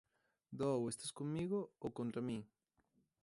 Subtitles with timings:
[0.57, 2.43] Do 'ou estás comigo ou contra mi'.